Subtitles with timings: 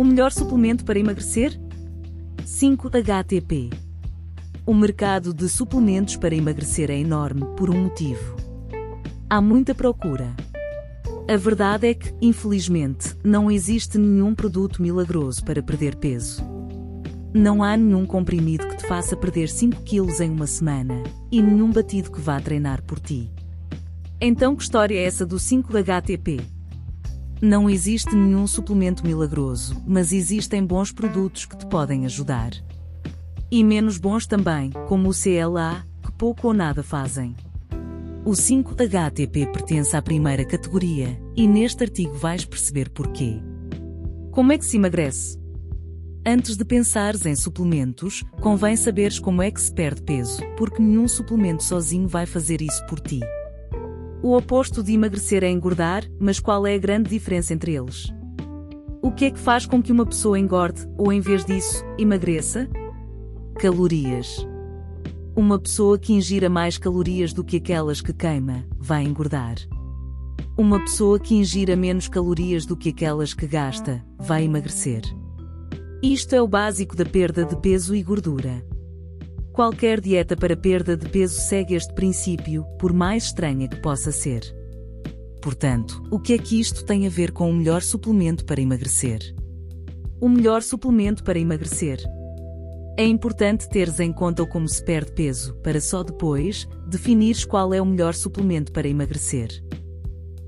[0.00, 1.60] O melhor suplemento para emagrecer?
[2.42, 3.68] 5-HTP.
[4.64, 8.34] O mercado de suplementos para emagrecer é enorme por um motivo.
[9.28, 10.34] Há muita procura.
[11.28, 16.42] A verdade é que, infelizmente, não existe nenhum produto milagroso para perder peso.
[17.34, 20.94] Não há nenhum comprimido que te faça perder 5 quilos em uma semana,
[21.30, 23.30] e nenhum batido que vá treinar por ti.
[24.18, 26.40] Então que história é essa do 5-HTP?
[27.42, 32.50] Não existe nenhum suplemento milagroso, mas existem bons produtos que te podem ajudar.
[33.50, 37.34] E menos bons também, como o CLA, que pouco ou nada fazem.
[38.26, 43.40] O 5-HTP pertence à primeira categoria, e neste artigo vais perceber porquê.
[44.30, 45.38] Como é que se emagrece?
[46.26, 51.08] Antes de pensares em suplementos, convém saberes como é que se perde peso, porque nenhum
[51.08, 53.20] suplemento sozinho vai fazer isso por ti.
[54.22, 58.12] O oposto de emagrecer é engordar, mas qual é a grande diferença entre eles?
[59.00, 62.68] O que é que faz com que uma pessoa engorde, ou em vez disso, emagreça?
[63.58, 64.46] Calorias.
[65.34, 69.54] Uma pessoa que ingira mais calorias do que aquelas que queima, vai engordar.
[70.54, 75.00] Uma pessoa que ingira menos calorias do que aquelas que gasta, vai emagrecer.
[76.02, 78.62] Isto é o básico da perda de peso e gordura.
[79.52, 84.42] Qualquer dieta para perda de peso segue este princípio, por mais estranha que possa ser.
[85.42, 89.34] Portanto, o que é que isto tem a ver com o melhor suplemento para emagrecer?
[90.20, 91.98] O melhor suplemento para emagrecer.
[92.96, 97.80] É importante teres em conta como se perde peso, para só depois definires qual é
[97.80, 99.48] o melhor suplemento para emagrecer.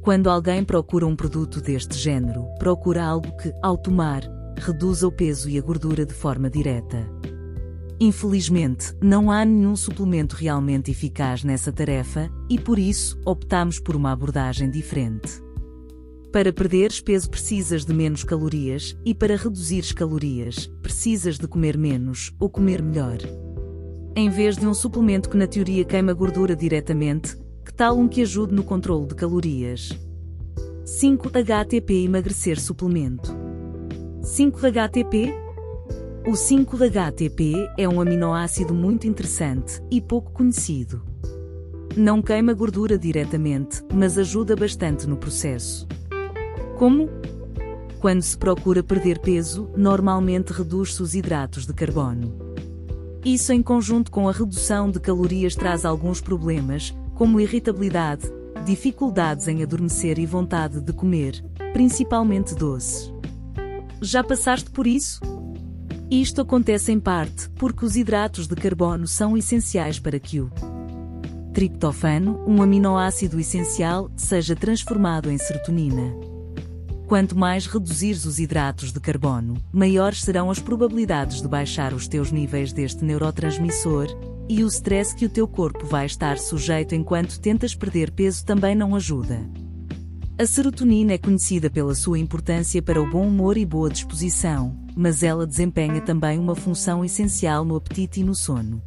[0.02, 4.22] Quando alguém procura um produto deste género, procura algo que, ao tomar,
[4.58, 7.08] reduza o peso e a gordura de forma direta.
[8.04, 14.10] Infelizmente, não há nenhum suplemento realmente eficaz nessa tarefa e por isso optamos por uma
[14.10, 15.40] abordagem diferente.
[16.32, 22.34] Para perderes peso precisas de menos calorias e para reduzires calorias, precisas de comer menos
[22.40, 23.18] ou comer melhor.
[24.16, 28.22] Em vez de um suplemento que na teoria queima gordura diretamente, que tal um que
[28.22, 29.90] ajude no controle de calorias?
[30.84, 33.32] 5-HTP Emagrecer Suplemento
[34.22, 35.51] 5-HTP
[36.24, 41.02] o 5-HTP é um aminoácido muito interessante e pouco conhecido.
[41.96, 45.86] Não queima gordura diretamente, mas ajuda bastante no processo.
[46.78, 47.08] Como?
[48.00, 52.32] Quando se procura perder peso, normalmente reduz-se os hidratos de carbono.
[53.24, 58.30] Isso, em conjunto com a redução de calorias, traz alguns problemas, como irritabilidade,
[58.64, 63.12] dificuldades em adormecer e vontade de comer, principalmente doces.
[64.00, 65.20] Já passaste por isso?
[66.12, 70.50] Isto acontece em parte porque os hidratos de carbono são essenciais para que o
[71.54, 76.14] triptofano, um aminoácido essencial, seja transformado em serotonina.
[77.06, 82.30] Quanto mais reduzires os hidratos de carbono, maiores serão as probabilidades de baixar os teus
[82.30, 84.08] níveis deste neurotransmissor,
[84.50, 88.74] e o stress que o teu corpo vai estar sujeito enquanto tentas perder peso também
[88.74, 89.40] não ajuda.
[90.38, 95.22] A serotonina é conhecida pela sua importância para o bom humor e boa disposição, mas
[95.22, 98.82] ela desempenha também uma função essencial no apetite e no sono.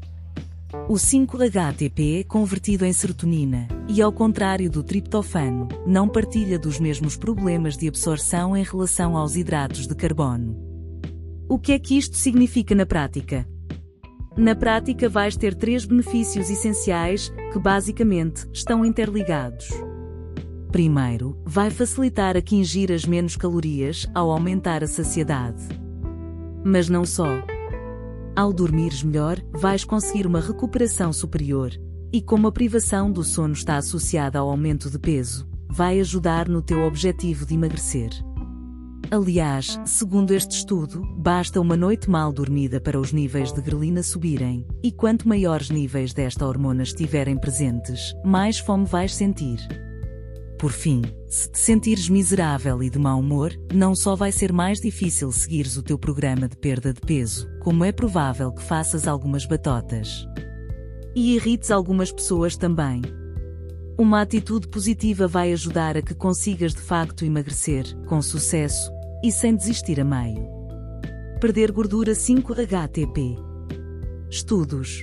[0.90, 7.16] O 5-HTP é convertido em serotonina, e ao contrário do triptofano, não partilha dos mesmos
[7.16, 10.56] problemas de absorção em relação aos hidratos de carbono.
[11.50, 13.48] O que é que isto significa na prática?
[14.38, 19.70] Na prática vais ter três benefícios essenciais, que basicamente estão interligados.
[20.72, 25.85] Primeiro, vai facilitar a que ingiras menos calorias ao aumentar a saciedade.
[26.68, 27.28] Mas não só.
[28.36, 31.72] Ao dormires melhor, vais conseguir uma recuperação superior,
[32.12, 36.64] e como a privação do sono está associada ao aumento de peso, vai ajudar no
[36.64, 38.10] teu objetivo de emagrecer.
[39.12, 44.66] Aliás, segundo este estudo, basta uma noite mal dormida para os níveis de grelina subirem,
[44.82, 49.85] e quanto maiores níveis desta hormona estiverem presentes, mais fome vais sentir.
[50.58, 54.80] Por fim, se te sentires miserável e de mau humor, não só vai ser mais
[54.80, 59.46] difícil seguires o teu programa de perda de peso, como é provável que faças algumas
[59.46, 60.26] batotas.
[61.14, 63.02] E irrites algumas pessoas também.
[63.98, 68.92] Uma atitude positiva vai ajudar a que consigas de facto emagrecer, com sucesso,
[69.24, 70.48] e sem desistir a meio.
[71.42, 73.38] Perder gordura 5-HTP.
[74.30, 75.02] Estudos.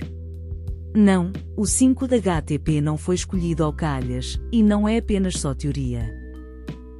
[0.95, 5.53] Não, o 5 da HTP não foi escolhido ao calhas, e não é apenas só
[5.53, 6.13] teoria.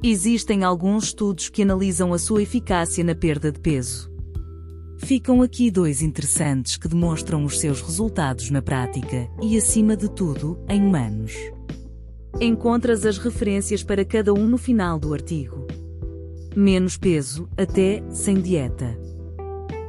[0.02, 4.12] Existem alguns estudos que analisam a sua eficácia na perda de peso.
[4.98, 10.58] Ficam aqui dois interessantes que demonstram os seus resultados na prática e, acima de tudo,
[10.68, 11.32] em humanos.
[12.40, 15.66] Encontras as referências para cada um no final do artigo.
[16.56, 19.03] Menos peso, até sem dieta.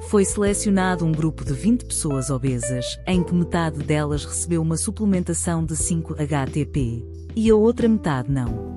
[0.09, 5.65] Foi selecionado um grupo de 20 pessoas obesas, em que metade delas recebeu uma suplementação
[5.65, 7.03] de 5-HTP
[7.35, 8.75] e a outra metade não.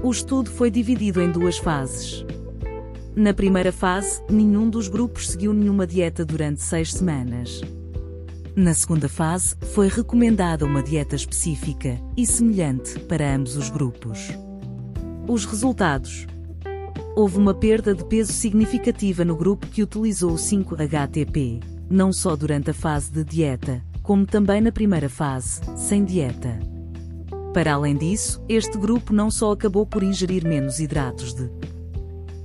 [0.00, 2.24] O estudo foi dividido em duas fases.
[3.16, 7.60] Na primeira fase, nenhum dos grupos seguiu nenhuma dieta durante seis semanas.
[8.54, 14.30] Na segunda fase, foi recomendada uma dieta específica e semelhante para ambos os grupos.
[15.26, 16.26] Os resultados:
[17.16, 22.70] houve uma perda de peso significativa no grupo que utilizou o 5-HTP, não só durante
[22.70, 26.58] a fase de dieta, como também na primeira fase, sem dieta.
[27.52, 31.48] Para além disso, este grupo não só acabou por ingerir menos hidratos de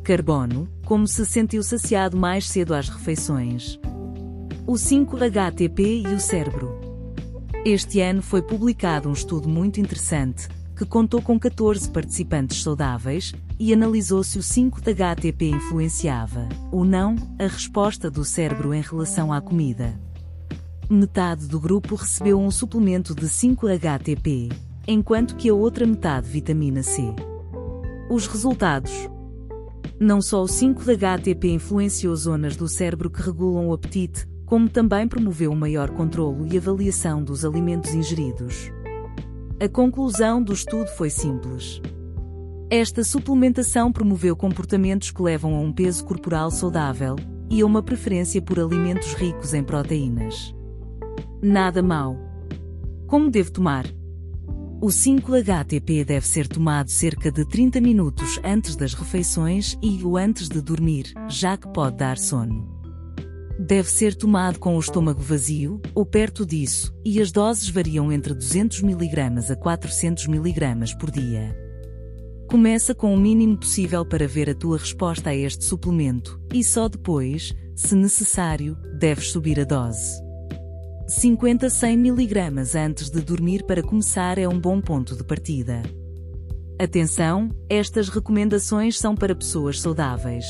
[0.04, 3.80] carbono, como se sentiu saciado mais cedo às refeições.
[4.68, 6.80] O 5-HTP e o cérebro.
[7.66, 13.74] Este ano foi publicado um estudo muito interessante, que contou com 14 participantes saudáveis, e
[13.74, 20.00] analisou se o 5-HTP influenciava, ou não, a resposta do cérebro em relação à comida.
[20.90, 24.50] Metade do grupo recebeu um suplemento de 5-HTP,
[24.88, 27.04] enquanto que a outra metade vitamina C.
[28.10, 28.92] Os resultados.
[30.00, 35.52] Não só o 5-HTP influenciou zonas do cérebro que regulam o apetite, como também promoveu
[35.52, 38.72] um maior controlo e avaliação dos alimentos ingeridos.
[39.60, 41.82] A conclusão do estudo foi simples.
[42.72, 47.16] Esta suplementação promoveu comportamentos que levam a um peso corporal saudável
[47.50, 50.54] e a uma preferência por alimentos ricos em proteínas.
[51.42, 52.16] Nada mal.
[53.08, 53.88] Como devo tomar?
[54.80, 60.48] O 5-HTP deve ser tomado cerca de 30 minutos antes das refeições e o antes
[60.48, 62.70] de dormir, já que pode dar sono.
[63.60, 68.36] Deve ser tomado com o estômago vazio, ou perto disso, e as doses variam entre
[68.36, 71.69] 200 mg a 400 mg por dia.
[72.50, 76.90] Começa com o mínimo possível para ver a tua resposta a este suplemento, e só
[76.90, 80.20] depois, se necessário, deves subir a dose.
[81.08, 82.40] 50 a 100 mg
[82.76, 85.84] antes de dormir para começar é um bom ponto de partida.
[86.80, 90.46] Atenção, estas recomendações são para pessoas saudáveis.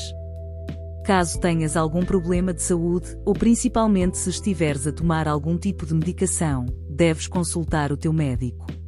[1.04, 5.92] Caso tenhas algum problema de saúde, ou principalmente se estiveres a tomar algum tipo de
[5.92, 8.79] medicação, deves consultar o teu médico.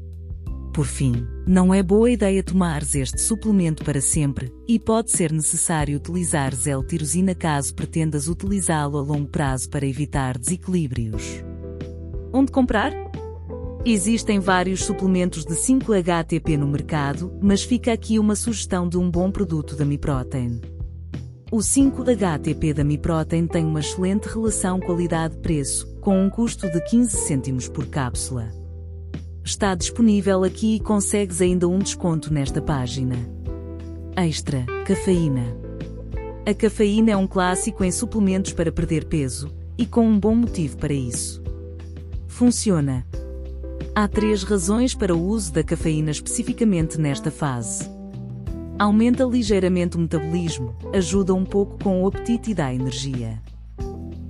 [0.73, 5.99] Por fim, não é boa ideia tomares este suplemento para sempre, e pode ser necessário
[5.99, 11.45] utilizar L-tirosina caso pretendas utilizá-lo a longo prazo para evitar desequilíbrios.
[12.33, 12.91] Onde comprar?
[13.85, 19.31] Existem vários suplementos de 5-HTP no mercado, mas fica aqui uma sugestão de um bom
[19.31, 20.59] produto da Miprotein.
[21.51, 27.69] O 5-HTP da Miprotein tem uma excelente relação qualidade-preço, com um custo de 15 cêntimos
[27.69, 28.62] por cápsula.
[29.45, 33.17] Está disponível aqui e consegues ainda um desconto nesta página.
[34.17, 35.57] Extra, cafeína.
[36.47, 40.77] A cafeína é um clássico em suplementos para perder peso, e com um bom motivo
[40.77, 41.43] para isso.
[42.29, 43.05] Funciona.
[43.97, 47.91] Há três razões para o uso da cafeína especificamente nesta fase.
[48.79, 53.43] Aumenta ligeiramente o metabolismo, ajuda um pouco com o apetite e dá energia.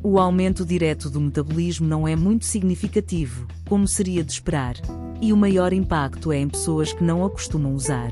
[0.02, 4.74] O aumento direto do metabolismo não é muito significativo, como seria de esperar,
[5.22, 8.10] e o maior impacto é em pessoas que não a costumam usar.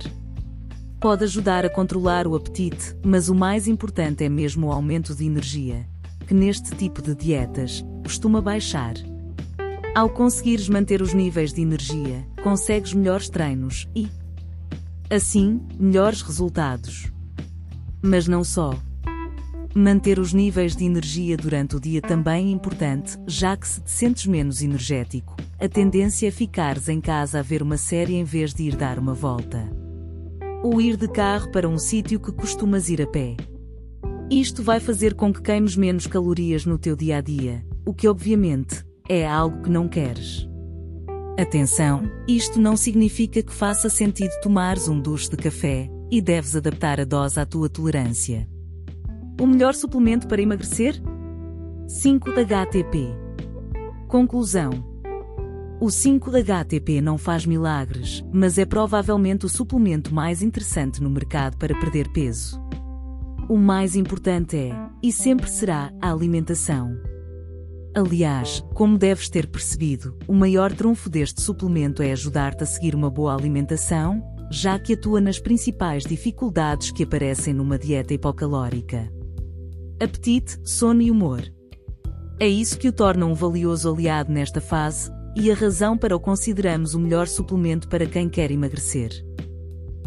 [0.98, 5.26] Pode ajudar a controlar o apetite, mas o mais importante é mesmo o aumento de
[5.26, 5.86] energia,
[6.26, 8.94] que neste tipo de dietas costuma baixar.
[9.94, 14.08] Ao conseguires manter os níveis de energia, consegues melhores treinos e,
[15.12, 17.10] Assim, melhores resultados.
[18.00, 18.72] Mas não só.
[19.74, 23.90] Manter os níveis de energia durante o dia também é importante, já que se te
[23.90, 28.54] sentes menos energético, a tendência é ficares em casa a ver uma série em vez
[28.54, 29.70] de ir dar uma volta.
[30.62, 33.36] Ou ir de carro para um sítio que costumas ir a pé.
[34.30, 38.08] Isto vai fazer com que queimes menos calorias no teu dia a dia, o que
[38.08, 40.48] obviamente é algo que não queres.
[41.38, 47.00] Atenção, isto não significa que faça sentido tomares um duche de café, e deves adaptar
[47.00, 48.48] a dose à tua tolerância.
[49.38, 51.00] O melhor suplemento para emagrecer?
[51.86, 53.08] 5-HTP.
[54.08, 54.89] Conclusão.
[55.80, 61.74] O 5-HTP não faz milagres, mas é provavelmente o suplemento mais interessante no mercado para
[61.80, 62.60] perder peso.
[63.48, 64.72] O mais importante é,
[65.02, 66.94] e sempre será, a alimentação.
[67.96, 73.08] Aliás, como deves ter percebido, o maior trunfo deste suplemento é ajudar-te a seguir uma
[73.08, 79.10] boa alimentação, já que atua nas principais dificuldades que aparecem numa dieta hipocalórica:
[79.98, 81.42] apetite, sono e humor.
[82.38, 86.20] É isso que o torna um valioso aliado nesta fase, e a razão para o
[86.20, 89.10] consideramos o melhor suplemento para quem quer emagrecer.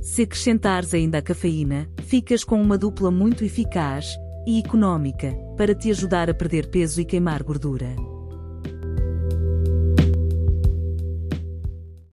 [0.01, 4.15] Se acrescentares ainda a cafeína, ficas com uma dupla muito eficaz
[4.45, 8.12] e económica para te ajudar a perder peso e queimar gordura.